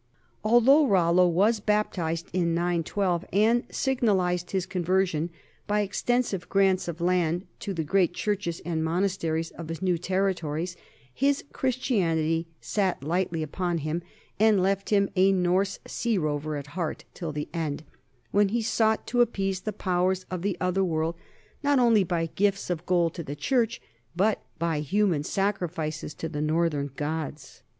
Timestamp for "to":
7.59-7.71, 19.05-19.21, 23.13-23.23, 26.15-26.27